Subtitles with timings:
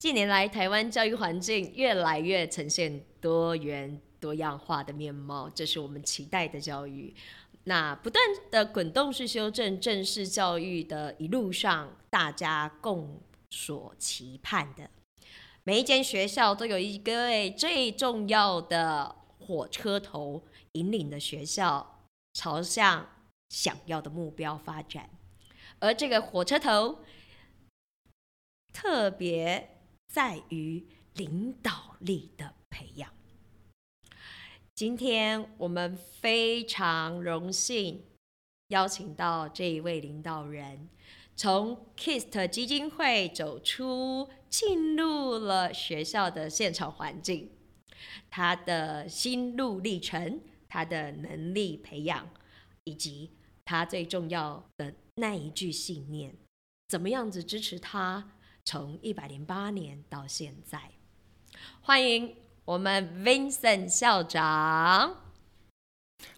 [0.00, 7.14] 近年来，台湾教育环境越来越呈现多元多样化的面貌，这是我们期待的教育。
[7.64, 14.88] 那不断的滚动式修正正式教育的一路上，大家共所期盼的，
[15.64, 23.06] 每一间学校都有一个最重要的火车头，引领的学校朝向
[23.50, 25.10] 想要的目标发展，
[25.78, 27.00] 而这个火车头
[28.72, 29.76] 特别。
[30.10, 33.08] 在于领导力的培养。
[34.74, 38.02] 今天我们非常荣幸
[38.68, 40.88] 邀请到这一位领导人，
[41.36, 47.52] 从 KIST 基金会走出，进入了学校的现场环境。
[48.28, 52.28] 他的心路历程，他的能力培养，
[52.82, 53.30] 以及
[53.64, 56.34] 他最重要的那一句信念，
[56.88, 58.32] 怎么样子支持他？
[58.64, 60.78] 从一百零八年到现在，
[61.80, 65.16] 欢迎我们 Vincent 校长。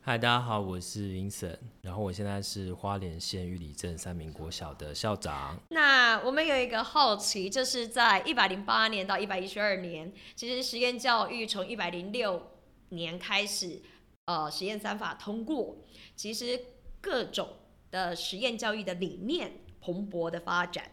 [0.01, 5.59] 嗨，大家好，我是 Vincent，然后我现在是花莲县玉里镇三民国小的校长。
[5.71, 12.51] 那我们有一个好奇，就是在一百零八年到一百一十二年，其实实验教育从一百零六
[12.91, 13.83] 年开始，
[14.27, 15.77] 呃，实验三法通过，
[16.15, 16.59] 其实
[17.01, 17.49] 各种
[17.91, 20.91] 的实验教育的理念蓬勃的发展。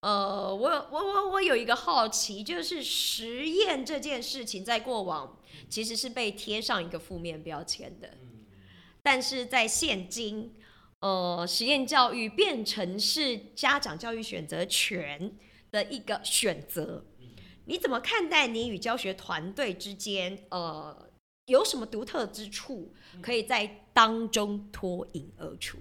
[0.00, 5.38] 呃，我我我我有一个好奇，就是实验这件事情在过往
[5.68, 8.16] 其实是被贴上一个负面标签的，
[9.02, 10.54] 但是在现今，
[11.00, 15.36] 呃，实验教育变成是家长教育选择权
[15.70, 17.04] 的一个选择，
[17.66, 21.10] 你怎么看待你与教学团队之间，呃，
[21.44, 25.76] 有什么独特之处，可以在当中脱颖而出？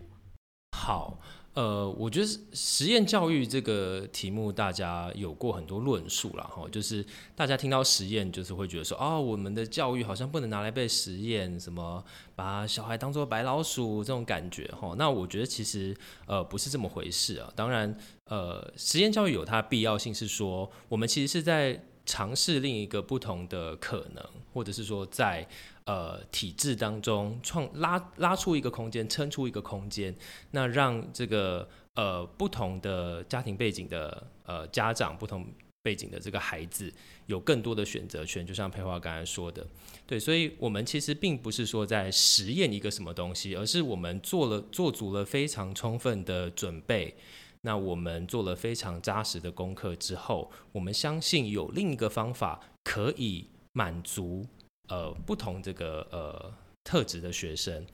[0.75, 1.18] 好。
[1.59, 6.66] 呃，我觉得实验教育这个题目，大家有过很多论述了哈。
[6.72, 7.06] 就是
[7.36, 12.02] 大家听到实验，就是会觉得说，哦，我们的教育好像不能拿来被实验，什么
[12.34, 14.96] 把小孩当做白老鼠这种感觉哈。
[14.97, 15.94] 那我觉得其实
[16.28, 17.52] 呃不是这么回事啊。
[17.58, 17.94] 当然，
[18.24, 25.46] 呃，实验教育有它的必要性，是说我们其实是在尝试另一个不同的可能，或者是说在。
[25.89, 30.16] 呃，体制当中创拉拉出一个空间，撑出一个空间，
[30.51, 35.44] 那让这个呃不同的家庭背景的呃家长，不同
[35.81, 36.94] 背景的这个孩子
[37.25, 38.45] 有更多的选择权。
[38.45, 39.66] 就像佩华刚才说的，
[40.05, 47.16] 对，所以我们其实并不是说在实验一个什么东西，而是我们做了做足了非常充分的准备，
[47.61, 54.45] 那我们做了非常扎实的功课之后，我们相信有另一个方法可以满足。
[54.89, 57.85] 呃，不同这个呃特质的学生，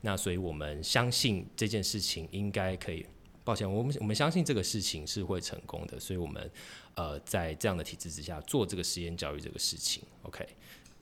[0.00, 3.04] 那所以我们相信这件事情应该可以。
[3.44, 6.50] 抱歉，我们我们相信这个事情是会成功的，所以我们
[6.96, 10.02] 呃在这样的体制之下做这个实验教育这个事情。
[10.22, 10.44] OK，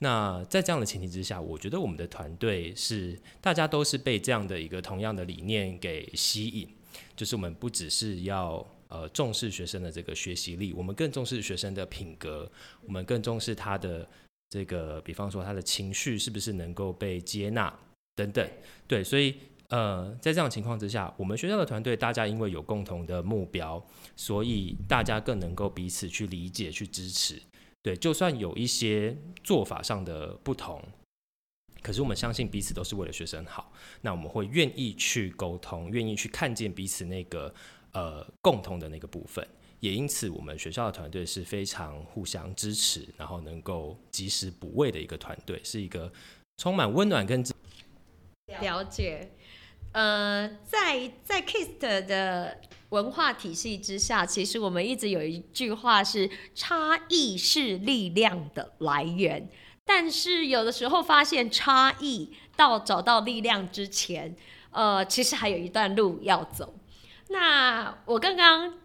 [0.01, 6.69] 那在这样的前提之下，我觉得我们的团队是大家都是被这样的一个同样的理念给吸引，
[7.17, 12.53] 就是我们不只是要呃重视学生的这个学习力，我们更重视学生的品格，
[12.83, 14.07] 我们更重视他的。
[14.55, 17.77] 这个，比方说他的情绪是不是能够被接纳
[18.15, 18.49] 等等，
[18.87, 19.35] 对，所以
[19.67, 23.85] 呃，在这样情况之下，我们学校的团队大家因为有共同的目标，
[24.15, 27.43] 所以大家更能够彼此去理解、去支持。
[27.83, 30.81] 对，就算有一些做法上的不同，
[31.83, 33.73] 可是我们相信彼此都是为了学生好，
[34.03, 37.53] 那我们会愿意去沟通，愿意去看见彼此那个
[37.91, 39.45] 呃共同的那个部分。
[39.85, 46.11] 也因此，我们学校的团队是非常互相支持，然后能够及时补位的一个团队，是一个
[46.57, 47.45] 充满温暖跟
[48.63, 49.31] 了解。
[49.93, 59.51] 呃，在在 KIST 的文化体系之下，其实我们一直有一句话是“差异是力量的来源”，
[59.85, 64.35] 但是有的时候发现差异到找到力量之前，
[64.71, 66.75] 呃，其实还有一段路要走。
[67.29, 68.79] 那我刚刚。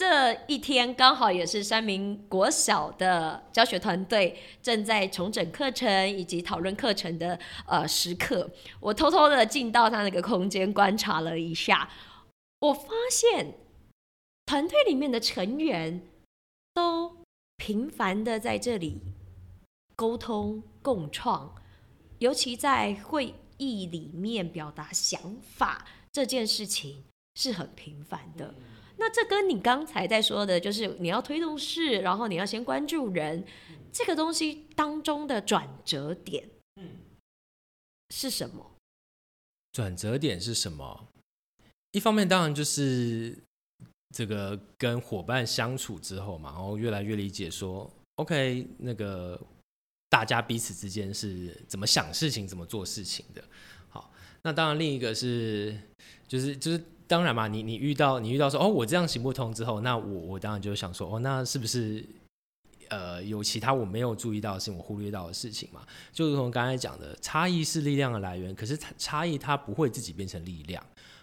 [0.00, 8.48] 这一天刚好也是三明国小的教学团队正在重整课程以及讨论课程的呃时刻，
[8.80, 11.90] 我偷偷的进到他那个空间观察了一下，
[12.60, 13.58] 我发现
[14.46, 16.08] 团队里面的成员
[16.72, 17.18] 都
[17.58, 19.02] 频繁的在这里
[19.94, 21.54] 沟通共创，
[22.20, 27.04] 尤其在会议里面表达想法这件事情
[27.34, 28.54] 是很频繁的。
[29.00, 33.42] 那这跟你刚才在说的，就是你要推动事，然后你要先关注人，
[33.90, 36.98] 这个东西当中的转折点，嗯，
[38.10, 38.72] 是什么？
[39.72, 41.08] 转折点是什么？
[41.92, 43.34] 一方面当然就是
[44.14, 49.40] 这个跟伙伴相处之后嘛，然后越来越理解说，OK，那个
[50.10, 53.42] 大家彼此之间是怎么想事情、怎么做事情的。
[53.88, 54.12] 好，
[54.42, 55.80] 那当然另一个是，
[56.28, 62.04] 就是就是当然嘛，你你遇到你遇到说哦，我这样行不通之后，那我我当然就想说，哦，那是不是
[62.88, 65.84] 呃有其他我没有注意到的事情，我忽略到的事情嘛？
[66.12, 70.80] 就如同刚才讲的，差异是力量的来源，可是差差异它不会自己变成力量。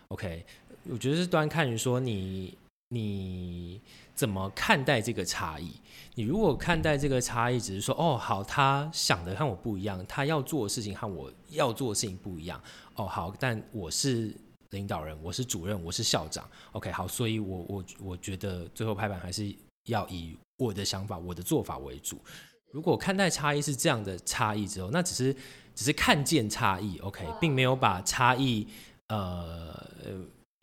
[0.10, 0.45] OK，
[0.89, 2.57] 我觉得是端看于说你。
[2.90, 3.81] 你
[4.16, 5.74] 怎么看待这个差异？
[6.16, 12.63] 你如果看待这个差异，只是说哦好，他想的和我不一样，他要做的事情和我要做的事情不一样。
[12.95, 14.33] 哦好，但我是
[14.78, 16.48] 领导人，我是主任，我是校长。
[16.74, 19.54] OK 好，所以我我我觉得最后拍板还是
[19.86, 22.20] 要以我的想法、我的做法为主。
[22.72, 25.36] 如果看待差异是这样的差异之后，那只是
[25.74, 28.68] 只是看见差异，OK，并没有把差异
[29.08, 29.76] 呃。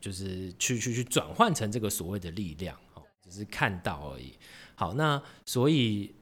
[0.01, 4.37] 就是去去去转换成这个所谓的力量，哦，只是看到而已。
[4.75, 6.13] 好，那所以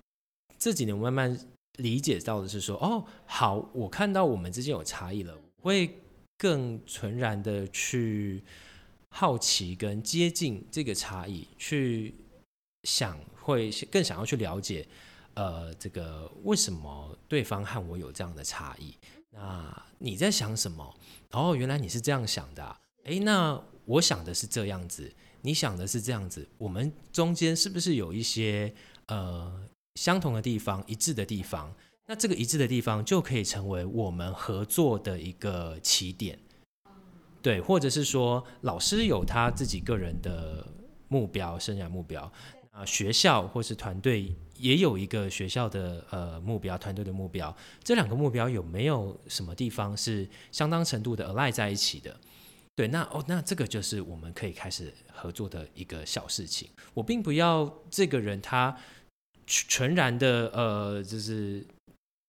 [0.57, 1.37] 这几年我慢慢
[1.79, 6.01] 理解到的是说，哦，好，我看到我们之间有差异了，会
[6.43, 8.43] 更纯然的去
[9.07, 12.13] 好奇跟接近这个差异，去
[12.83, 14.85] 想会更想要去了解，
[15.35, 18.93] 呃，这个为什么对方和我有这样的差异？
[19.29, 20.93] 那你在想什么？
[21.31, 23.63] 哦，原来你是这样想的，哎，那。
[23.85, 28.73] 我想的是这样子，你想的是这样子，我们中间是不是有一些
[29.07, 29.61] 呃
[29.95, 31.75] 相同的地方、一致的地方？
[32.05, 36.37] 那这个一致的地方就可以成为我们合作的一个起点，
[37.41, 40.67] 对，或者是说老师有他自己个人的
[41.07, 42.31] 目标、生涯目标，
[42.71, 52.19] 啊，学校或是团队也有一个学校的呃目标、团队的目标，这两个目标有没有什么地方是相当程度的 align 在一起的？
[52.75, 56.67] 对，那哦，那这个就是我们可以开始合作的一个小事情。
[56.93, 58.75] 我并不要这个人他
[59.45, 61.63] 全然的呃，就是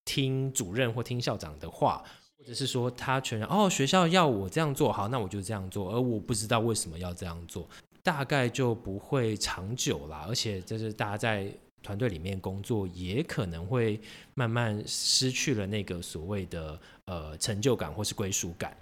[0.04, 2.02] 听主任或听校长的话，
[2.38, 7.68] 或者是说他全然哦，学校要我这样做好，那我就这样做，而我不知道为什么要这样做，
[8.02, 10.24] 大概就不会长久啦。
[10.28, 11.50] 而且就是大家在
[11.82, 14.00] 团队里面工作，也可能会
[14.34, 18.76] 慢慢失去了那个所谓的呃成就感或是归属感。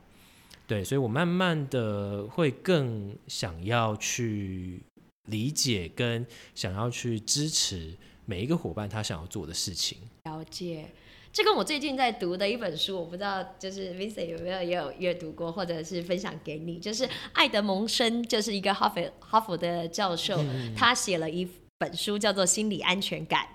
[0.69, 4.81] 对，所以我慢慢的会更想要去
[5.27, 6.25] 理解跟
[6.55, 7.93] 想要去支持
[8.25, 9.99] 每一个伙伴他想要做的事情。
[10.25, 10.89] 了解，
[11.33, 20.39] 这跟我最近在读的一本书，我不知道就是 Vincent 有没有也有阅读过，或者是分享给你，就是爱德蒙生，就是一个哈佛哈佛的教授，
[20.77, 21.49] 他写了一
[21.79, 23.47] 本书叫做《心理安全感》。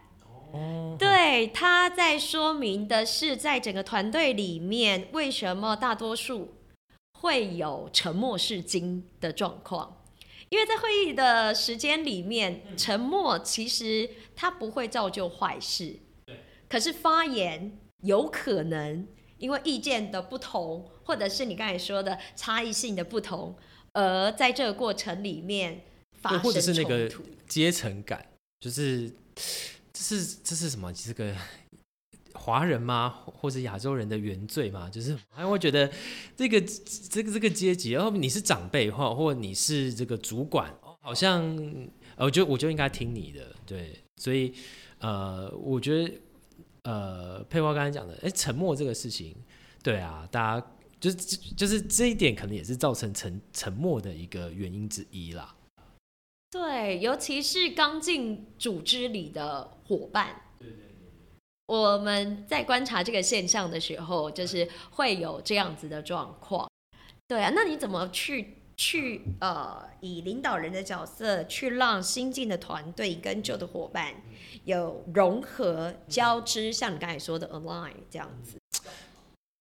[0.58, 6.54] 哦，对，他在说明的是在整个团队里面，为什么大多数。
[7.20, 10.04] 会有沉默是金的状况，
[10.50, 15.96] 因为在会议的时间里面，沉默其实它不会造就坏事。
[16.68, 19.08] 可是发言有可能
[19.38, 23.56] 因为意见的不同，或者是你刚才说的差异性的不同，
[23.94, 25.84] 而在这个过程里面
[26.22, 27.12] 发生或者是那个
[27.48, 28.26] 阶层感，
[28.60, 29.12] 就是
[29.94, 30.92] 这是这是什么？
[30.94, 31.36] 这个。
[32.34, 34.90] 华人吗，或者亚洲人的原罪吗？
[34.90, 35.92] 就是还会觉得
[36.38, 36.62] 这个
[37.10, 41.44] 这个这个阶级，然哦，你是长辈或或你是这个主管，好像
[42.16, 44.54] 呃，我觉得我就应该听你的，对，所以
[45.00, 46.14] 呃，我觉得
[46.88, 49.36] 呃，佩花刚才讲的，哎，沉默这个事情，
[49.84, 50.68] 对啊，大家
[51.02, 55.54] 就是就是这一点，可能也是造成沉沉默的一个原因之一啦。
[56.50, 60.44] 对，尤其是刚进组织里的伙伴。
[61.66, 66.66] 我们在观察这个现象的时候，就是会有这样子的状况。
[67.28, 74.14] 对啊，那你怎么去去呃，以领导人的角色去让新进的团队跟旧的伙伴
[74.66, 78.58] 有融合交织，像你刚才说的 align 这样子？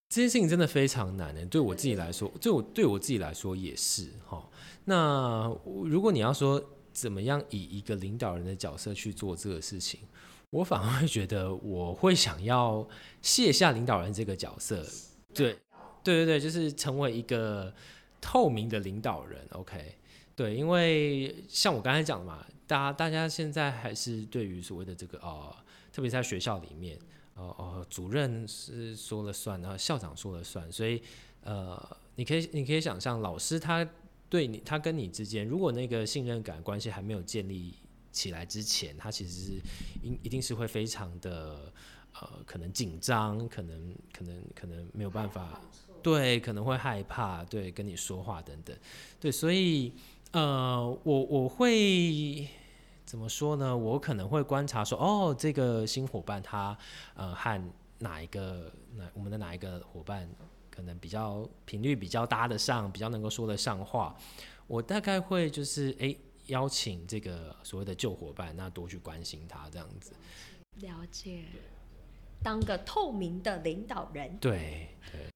[0.09, 4.49] 这件事情真的非常难的，对我自己来说，对我对我自己来说也是哈。
[4.85, 5.51] 那
[5.85, 10.01] 如果你要说怎么样以一个领导人的角色去做这个事情？
[10.51, 12.87] 我反而会觉得，我会想要
[13.21, 14.87] 卸下领导人这个角色，
[15.35, 15.59] 对，
[16.05, 17.75] 对对对，就是成为一个
[18.27, 19.47] 透明的领导人。
[19.53, 19.95] OK，
[20.35, 25.55] 对，因为像我刚才讲的嘛，大家大家现在还是对于所谓的这个呃，
[25.93, 26.99] 特别在学校里面，
[27.35, 31.01] 哦哦，主任是说了算，然后校长说了算，所以
[31.43, 33.89] 呃，你可以你可以想象，老师他
[34.29, 37.75] 对你，他跟你之间，如果那个信任感关系还没有建立。
[38.13, 39.61] 起来之前，他其实
[40.03, 41.71] 一一定是会非常的
[42.15, 45.61] 呃，可能紧张，可能可能可能没有办法，
[46.07, 48.77] 对，可能会害怕，对，跟你说话等等，
[49.19, 49.93] 对，所以
[50.31, 52.47] 呃，我我会
[53.05, 53.77] 怎么说呢？
[53.77, 56.79] 我可能会观察说，哦，这个新伙伴他
[57.15, 60.29] 呃和哪一个哪我们的哪一个伙伴
[60.71, 64.15] 可能比较频率比较搭得上，比较能够说得上话，
[64.69, 66.15] 我大概会就是哎
[66.47, 70.13] 邀请这个所谓的旧伙伴，那多去关心他这样子。
[70.77, 71.47] 了解，
[72.45, 74.37] 当个透明的领导人。
[74.39, 75.27] 对对。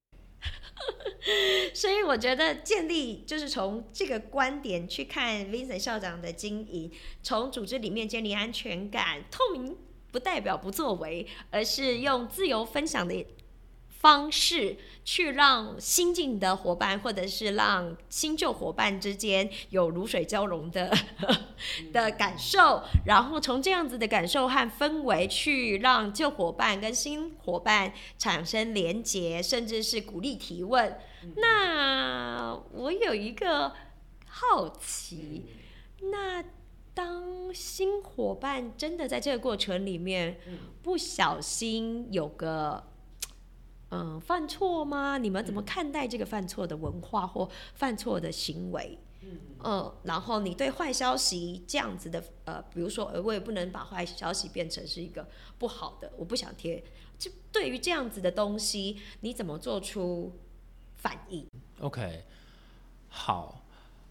[1.75, 6.91] 所以我觉得建立就是从这个观点去看 Vincent 校长的经营，
[7.23, 9.25] 从组织里面建立安全感。
[9.31, 9.77] 透明
[10.11, 13.27] 不代表不作为，而是用自由分享的。
[14.01, 20.91] 方式去让新进的伙伴，或者是让新旧伙伴之间有如水交融的
[21.93, 30.99] 的感受，然后从这样子的感受和氛围去让旧伙伴跟新伙伴产生连结，甚至是鼓励提问。
[31.37, 33.75] 那我有一个
[34.27, 35.45] 好奇，
[36.11, 36.43] 那
[36.95, 40.39] 当新伙伴真的在这个过程里面
[40.83, 42.87] 不小心有个。
[43.91, 45.19] 嗯，犯错吗？
[45.19, 48.99] 你们怎么看待这个犯错的文化或犯错的行为？
[49.63, 55.29] 嗯，然后你对坏消息这样子的，呃，比如说，我也不能把坏消息变成是一个
[55.59, 56.83] 不好的，我不想贴。
[57.19, 60.33] 就对于这样子的东西，你怎么做出
[60.95, 61.47] 反应
[61.81, 62.25] ？OK，
[63.09, 63.63] 好，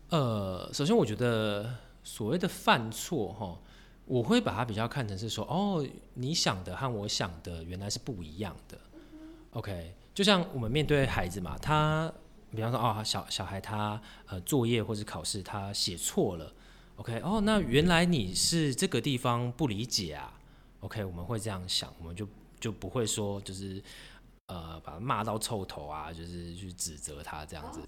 [0.10, 3.60] 呃，首先我觉得所谓的犯错哈，
[4.06, 5.84] 我会把它比较看成是说，哦，
[6.14, 8.78] 你想的和我想的原来是不一样的。
[9.52, 12.12] OK，就像我们面对孩子嘛，他
[12.52, 16.54] 比方说哦，小小孩他呃作业或是考试他写错了
[16.98, 20.34] ，OK，哦，那原来你是这个地方不理解啊
[20.82, 22.28] ，OK，我们会这样想，我们就
[22.60, 23.82] 就不会说就是
[24.48, 27.82] 呃把他骂到臭头啊，就是去指责他这样子。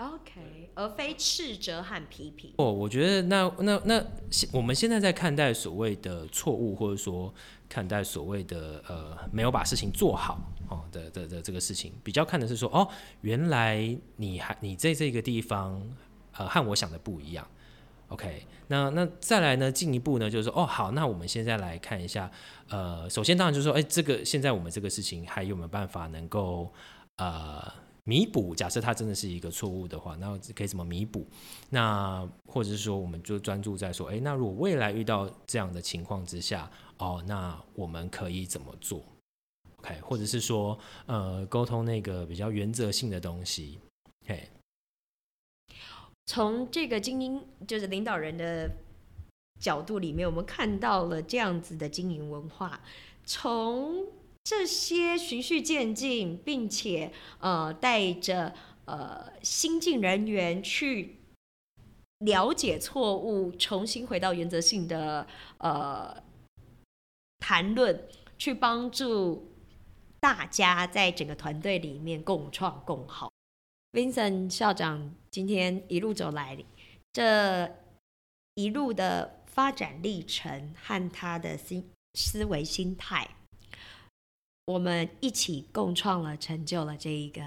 [0.00, 2.54] OK，而非斥责和批评。
[2.56, 4.02] 哦，我觉得那那那
[4.50, 7.32] 我们现在在看待所谓的错误，或者说
[7.68, 10.40] 看待所谓的呃没有把事情做好
[10.70, 12.88] 哦的的的这个事情，比较看的是说哦，
[13.20, 15.86] 原来你还你在这个地方
[16.32, 17.46] 呃和我想的不一样。
[18.08, 22.30] OK，那那再来呢进一步呢就是说哦好，那我们现在来看一下
[22.70, 26.72] 呃，首先当然就是说哎这个现在我们这个事情还有没有办法能够
[27.16, 27.89] 呃。
[28.10, 31.24] 弥补，假设它真的是一个错误的话，那可以怎么弥补？
[31.68, 39.00] 那或者是说，我们就专注在说，哎，那如果未来遇到这样的情况之下，哦，那我们可以怎么做
[39.78, 40.76] ？OK，或者是说，
[41.06, 43.78] 呃，沟通那个比较原则性的东西。
[44.26, 44.48] 嘿，
[46.26, 48.68] 从这个精英就是领导人的
[49.60, 52.80] 角度里面，我们看到了这样子的经营文化，
[53.24, 54.04] 从。
[54.50, 58.52] 这些循序渐进，并且呃带着
[58.84, 61.20] 呃新进人员去
[62.18, 65.24] 了解错误，重新回到原则性的
[65.58, 66.20] 呃
[67.38, 69.54] 谈论，去帮助
[70.18, 73.30] 大家在整个团队里面共创共好。
[73.92, 76.58] Vincent 校长今天一路走来，
[77.12, 77.72] 这
[78.54, 83.36] 一路的发展历程和他的心思维心态。
[84.70, 87.42] 我们一起共创了、成就了这一个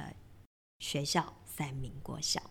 [0.79, 2.41] 学校——三明国小。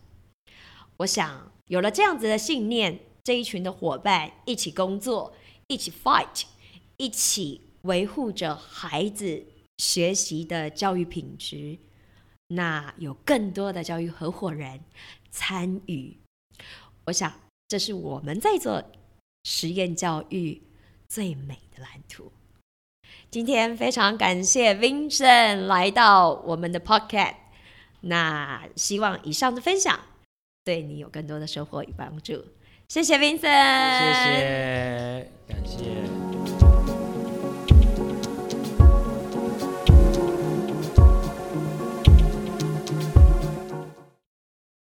[0.97, 5.35] 我想，有了这样子的信念，这一群的伙伴一起工作，
[5.67, 6.45] 一起 fight，
[6.97, 9.45] 一起维护着孩子
[9.77, 11.79] 学习的教育品质。
[12.49, 14.81] 那有更多的教育合伙人
[15.31, 16.17] 参与，
[17.05, 17.31] 我想，
[17.69, 18.83] 这是我们在做
[19.45, 20.63] 实验教育
[21.09, 22.33] 最美的蓝图。
[23.31, 27.35] 今天非常感谢 Vincent 来到我们的 Podcast，
[28.01, 29.99] 那希望以上的分享
[30.65, 32.45] 对你有更多的收获与帮助。
[32.89, 36.82] 谢谢 Vincent，谢谢，感谢。